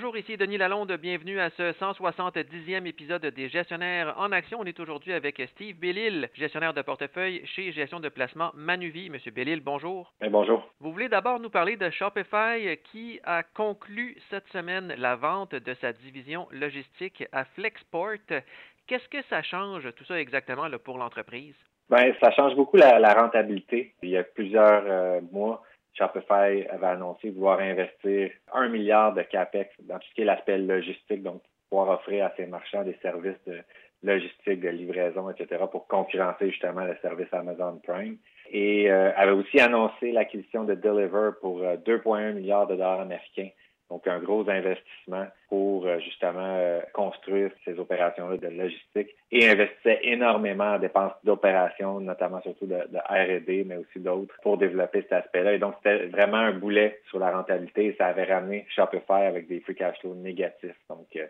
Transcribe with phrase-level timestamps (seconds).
[0.00, 0.92] bonjour, ici Denis Lalonde.
[0.92, 4.58] Bienvenue à ce 170e épisode des Gestionnaires en action.
[4.58, 9.10] On est aujourd'hui avec Steve Bellil, gestionnaire de portefeuille chez Gestion de placement Manuvie.
[9.10, 10.10] Monsieur Bellil, bonjour.
[10.22, 10.66] Eh, bonjour.
[10.80, 15.74] Vous voulez d'abord nous parler de Shopify qui a conclu cette semaine la vente de
[15.82, 18.40] sa division logistique à Flexport.
[18.86, 21.56] Qu'est-ce que ça change tout ça exactement pour l'entreprise?
[21.90, 23.92] Ben, ça change beaucoup la, rentabilité.
[24.02, 25.62] Il y a plusieurs euh, mois,
[25.94, 30.58] Shopify avait annoncé vouloir investir un milliard de CAPEX dans tout ce qui est l'aspect
[30.58, 33.60] logistique, donc pouvoir offrir à ses marchands des services de
[34.02, 38.16] logistique, de livraison, etc., pour concurrencer justement le service Amazon Prime.
[38.50, 43.50] Et euh, avait aussi annoncé l'acquisition de Deliver pour 2,1 euh, milliards de dollars américains
[43.90, 49.98] donc, un gros investissement pour euh, justement euh, construire ces opérations-là de logistique et investissait
[50.04, 55.54] énormément en dépenses d'opérations, notamment surtout de, R&D, mais aussi d'autres, pour développer cet aspect-là.
[55.54, 59.48] Et donc, c'était vraiment un boulet sur la rentabilité et ça avait ramené Shopify avec
[59.48, 60.78] des free cash flow négatifs.
[60.88, 61.26] Donc, euh,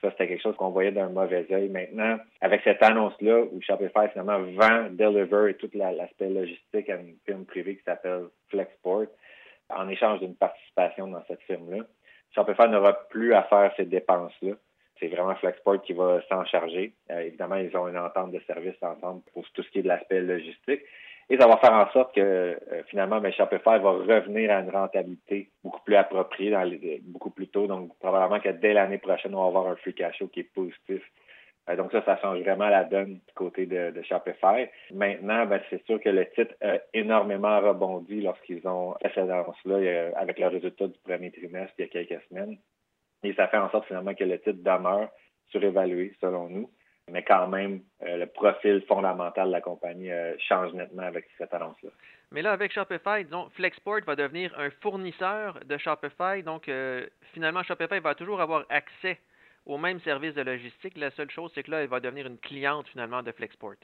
[0.00, 1.68] ça, c'était quelque chose qu'on voyait d'un mauvais œil.
[1.68, 7.14] Maintenant, avec cette annonce-là, où Shopify finalement vend Deliver et tout l'aspect logistique à une
[7.24, 9.06] firme privée qui s'appelle Flexport,
[9.76, 11.84] en échange d'une participation dans cette firme-là,
[12.34, 14.52] Shopify n'aura plus à faire ces dépenses-là.
[14.98, 16.92] C'est vraiment Flexport qui va s'en charger.
[17.10, 19.88] Euh, évidemment, ils ont une entente de service ensemble pour tout ce qui est de
[19.88, 20.82] l'aspect logistique.
[21.30, 24.70] Et ça va faire en sorte que euh, finalement, ben, Shopify va revenir à une
[24.70, 26.68] rentabilité beaucoup plus appropriée, dans
[27.04, 27.66] beaucoup plus tôt.
[27.66, 30.54] Donc, probablement que dès l'année prochaine, on va avoir un free cash flow qui est
[30.54, 31.02] positif
[31.76, 34.68] donc ça, ça change vraiment la donne du côté de, Shopify.
[34.92, 40.38] Maintenant, ben, c'est sûr que le titre a énormément rebondi lorsqu'ils ont cette annonce-là avec
[40.38, 42.56] le résultat du premier trimestre il y a quelques semaines.
[43.22, 45.10] Et ça fait en sorte finalement que le titre demeure
[45.50, 46.70] surévalué selon nous.
[47.10, 51.52] Mais quand même, euh, le profil fondamental de la compagnie euh, change nettement avec cette
[51.52, 51.90] annonce-là.
[52.30, 56.44] Mais là, avec Shopify, disons, Flexport va devenir un fournisseur de Shopify.
[56.44, 56.70] Donc,
[57.32, 59.18] finalement, Shopify va toujours avoir accès
[59.70, 60.96] au même service de logistique.
[60.96, 63.76] La seule chose, c'est que là, elle va devenir une cliente finalement de Flexport.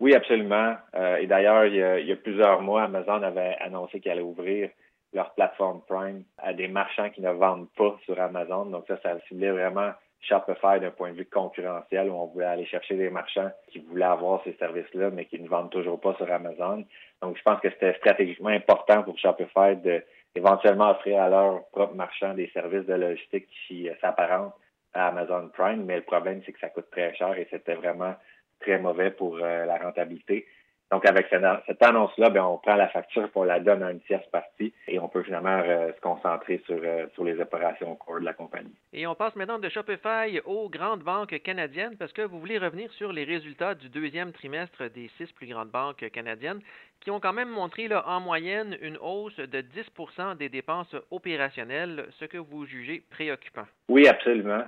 [0.00, 0.74] Oui, absolument.
[0.94, 4.70] Euh, et d'ailleurs, il, y a plusieurs mois, Amazon avait annoncé qu'elle allait ouvrir
[5.12, 8.66] leur plateforme Prime à des marchands qui ne vendent pas sur Amazon.
[8.66, 9.92] Donc ça, ça ciblait vraiment
[10.22, 14.04] Shopify d'un point de vue concurrentiel où on voulait aller chercher des marchands qui voulaient
[14.04, 16.84] avoir ces services-là, mais qui ne vendent toujours pas sur Amazon.
[17.20, 20.02] Donc, je pense que c'était stratégiquement important pour Shopify de
[20.34, 24.54] éventuellement offrir à leurs propres marchands des services de logistique qui s'apparentent
[24.94, 28.14] à Amazon Prime, mais le problème, c'est que ça coûte très cher et c'était vraiment
[28.60, 30.46] très mauvais pour euh, la rentabilité.
[30.92, 34.26] Donc, avec cette, annonce-là, ben, on prend la facture pour la donne à une tierce
[34.26, 38.24] partie et on peut finalement euh, se concentrer sur, euh, sur les opérations au de
[38.26, 38.74] la compagnie.
[38.92, 42.92] Et on passe maintenant de Shopify aux grandes banques canadiennes parce que vous voulez revenir
[42.92, 46.60] sur les résultats du deuxième trimestre des six plus grandes banques canadiennes
[47.00, 52.06] qui ont quand même montré là, en moyenne une hausse de 10 des dépenses opérationnelles,
[52.20, 53.66] ce que vous jugez préoccupant.
[53.88, 54.62] Oui, absolument.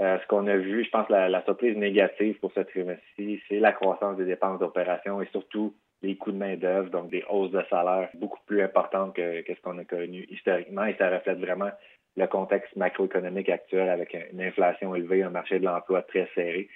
[0.00, 3.58] Euh, ce qu'on a vu, je pense, la, la surprise négative pour ce trimestre-ci, c'est
[3.58, 7.62] la croissance des dépenses d'opération et surtout les coûts de main-d'œuvre, donc des hausses de
[7.70, 10.84] salaire beaucoup plus importantes que, ce qu'on a connu historiquement.
[10.84, 11.70] Et ça reflète vraiment
[12.16, 16.68] le contexte macroéconomique actuel avec une inflation élevée, un marché de l'emploi très serré.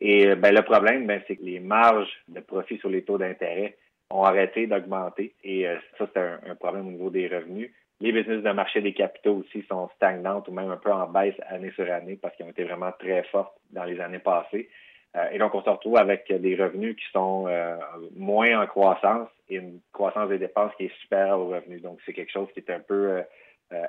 [0.00, 3.76] Et ben, le problème, ben, c'est que les marges de profit sur les taux d'intérêt
[4.10, 5.34] ont arrêté d'augmenter.
[5.42, 7.70] Et euh, ça, c'est un, problème au niveau des revenus.
[8.00, 11.36] Les business de marché des capitaux aussi sont stagnantes ou même un peu en baisse
[11.48, 14.68] année sur année parce qu'ils ont été vraiment très fortes dans les années passées.
[15.16, 17.76] Euh, et donc, on se retrouve avec des revenus qui sont euh,
[18.16, 21.82] moins en croissance et une croissance des dépenses qui est supérieure aux revenus.
[21.82, 23.22] Donc, c'est quelque chose qui est un peu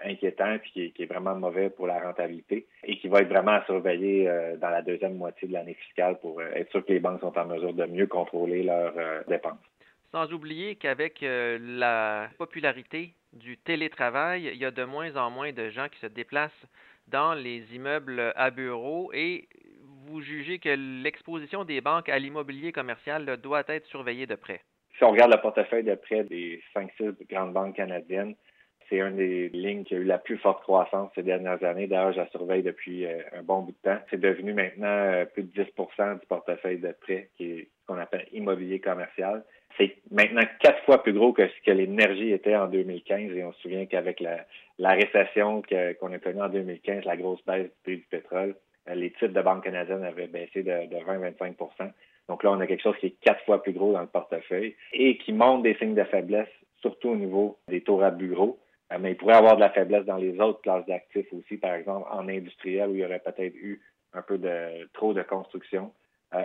[0.03, 3.51] inquiétant et qui, qui est, vraiment mauvais pour la rentabilité et qui va être vraiment
[3.51, 4.25] à surveiller
[4.59, 7.45] dans la deuxième moitié de l'année fiscale pour être sûr que les banques sont en
[7.45, 8.93] mesure de mieux contrôler leurs
[9.27, 9.59] dépenses.
[10.15, 15.51] Sans oublier qu'avec euh, la popularité du télétravail, il y a de moins en moins
[15.51, 16.67] de gens qui se déplacent
[17.09, 19.49] dans les immeubles à bureaux et
[20.07, 20.69] vous jugez que
[21.03, 24.61] l'exposition des banques à l'immobilier commercial doit être surveillée de près.
[24.97, 28.35] Si on regarde le portefeuille de près des 5-6 grandes banques canadiennes,
[28.87, 31.87] c'est une des lignes qui a eu la plus forte croissance ces dernières années.
[31.87, 33.99] D'ailleurs, je la surveille depuis euh, un bon bout de temps.
[34.09, 37.97] C'est devenu maintenant euh, plus de 10% du portefeuille de prêt, qui est ce qu'on
[37.97, 39.43] appelle immobilier commercial.
[39.77, 43.31] C'est maintenant quatre fois plus gros que ce que l'énergie était en 2015.
[43.35, 47.65] Et on se souvient qu'avec la, récession qu'on a connue en 2015, la grosse baisse
[47.65, 48.55] du prix du pétrole,
[48.89, 51.91] euh, les titres de Banque canadienne avaient baissé de, de 20-25%
[52.29, 54.75] Donc là, on a quelque chose qui est quatre fois plus gros dans le portefeuille
[54.93, 56.49] et qui montre des signes de faiblesse,
[56.81, 58.59] surtout au niveau des taux à bureau.
[58.93, 61.57] Euh, mais il pourrait y avoir de la faiblesse dans les autres classes d'actifs aussi,
[61.57, 63.81] par exemple en industriel où il y aurait peut-être eu
[64.13, 65.91] un peu de trop de construction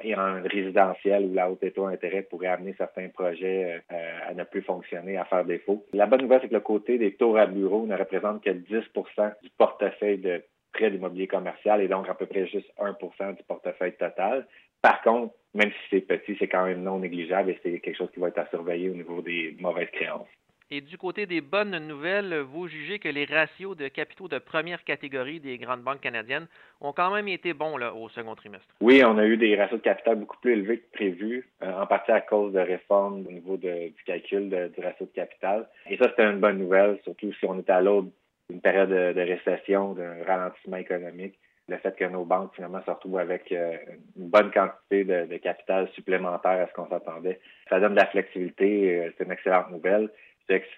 [0.02, 4.44] et en résidentiel où la haute taux d'intérêt pourrait amener certains projets euh, à ne
[4.44, 5.84] plus fonctionner, à faire défaut.
[5.92, 9.32] La bonne nouvelle, c'est que le côté des taux à bureau ne représente que 10%
[9.42, 10.42] du portefeuille de
[10.72, 14.46] près d'immobilier commercial et donc à peu près juste 1% du portefeuille total.
[14.82, 18.10] Par contre, même si c'est petit, c'est quand même non négligeable et c'est quelque chose
[18.12, 20.28] qui va être à surveiller au niveau des mauvaises créances.
[20.72, 24.84] Et du côté des bonnes nouvelles, vous jugez que les ratios de capitaux de première
[24.84, 26.46] catégorie des grandes banques canadiennes
[26.80, 28.68] ont quand même été bons au second trimestre.
[28.80, 31.86] Oui, on a eu des ratios de capital beaucoup plus élevés que prévu, euh, en
[31.86, 35.68] partie à cause de réformes au niveau du calcul du ratio de capital.
[35.88, 38.10] Et ça, c'était une bonne nouvelle, surtout si on est à l'aube
[38.48, 41.34] d'une période de, récession, d'un ralentissement économique
[41.68, 43.76] le fait que nos banques finalement se retrouvent avec euh,
[44.16, 47.38] une bonne quantité de, capital supplémentaire à ce qu'on s'attendait.
[47.68, 50.10] Ça donne de la flexibilité, euh, c'est une excellente nouvelle.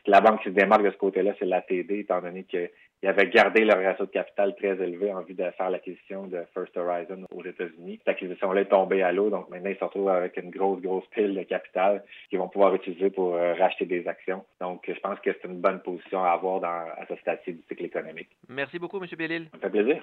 [0.07, 2.69] La banque qui se démarque de ce côté-là, c'est l'ATD, étant donné qu'ils
[3.05, 6.77] avaient gardé leur ratio de capital très élevé en vue de faire l'acquisition de First
[6.77, 7.99] Horizon aux États-Unis.
[7.99, 11.07] Cette acquisition-là est tombée à l'eau, donc maintenant ils se retrouvent avec une grosse, grosse
[11.15, 14.45] pile de capital qu'ils vont pouvoir utiliser pour euh, racheter des actions.
[14.61, 17.59] Donc, je pense que c'est une bonne position à avoir dans, à ce stade du
[17.69, 18.29] cycle économique.
[18.49, 19.07] Merci beaucoup, M.
[19.17, 19.49] Bellil.
[19.53, 20.01] Ça fait plaisir.